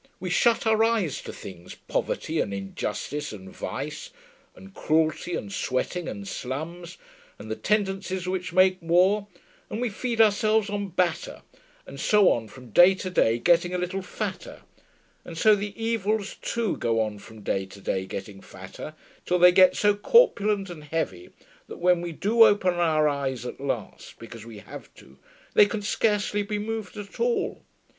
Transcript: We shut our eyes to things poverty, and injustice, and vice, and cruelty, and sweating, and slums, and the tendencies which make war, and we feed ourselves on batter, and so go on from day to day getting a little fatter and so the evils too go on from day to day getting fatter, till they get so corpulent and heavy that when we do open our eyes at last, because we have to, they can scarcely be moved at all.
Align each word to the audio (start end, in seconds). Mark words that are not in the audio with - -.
We 0.19 0.31
shut 0.31 0.65
our 0.65 0.83
eyes 0.83 1.21
to 1.21 1.31
things 1.31 1.75
poverty, 1.75 2.39
and 2.39 2.51
injustice, 2.55 3.31
and 3.31 3.51
vice, 3.55 4.09
and 4.55 4.73
cruelty, 4.73 5.35
and 5.35 5.53
sweating, 5.53 6.07
and 6.07 6.27
slums, 6.27 6.97
and 7.37 7.51
the 7.51 7.55
tendencies 7.55 8.27
which 8.27 8.51
make 8.51 8.79
war, 8.81 9.27
and 9.69 9.79
we 9.79 9.89
feed 9.91 10.19
ourselves 10.19 10.71
on 10.71 10.87
batter, 10.87 11.43
and 11.85 11.99
so 11.99 12.23
go 12.23 12.31
on 12.31 12.47
from 12.47 12.71
day 12.71 12.95
to 12.95 13.11
day 13.11 13.37
getting 13.37 13.75
a 13.75 13.77
little 13.77 14.01
fatter 14.01 14.63
and 15.23 15.37
so 15.37 15.55
the 15.55 15.79
evils 15.79 16.33
too 16.41 16.77
go 16.77 16.99
on 16.99 17.19
from 17.19 17.41
day 17.41 17.67
to 17.67 17.79
day 17.79 18.07
getting 18.07 18.41
fatter, 18.41 18.95
till 19.23 19.37
they 19.37 19.51
get 19.51 19.75
so 19.75 19.93
corpulent 19.93 20.71
and 20.71 20.85
heavy 20.85 21.29
that 21.67 21.77
when 21.77 22.01
we 22.01 22.11
do 22.11 22.41
open 22.41 22.73
our 22.73 23.07
eyes 23.07 23.45
at 23.45 23.61
last, 23.61 24.17
because 24.17 24.47
we 24.47 24.57
have 24.57 24.91
to, 24.95 25.19
they 25.53 25.67
can 25.67 25.83
scarcely 25.83 26.41
be 26.41 26.57
moved 26.57 26.97
at 26.97 27.19
all. 27.19 27.61